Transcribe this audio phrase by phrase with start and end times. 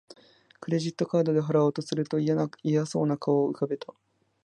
[0.59, 3.93] クレジットカードで払おうとすると嫌そうな顔を浮かべた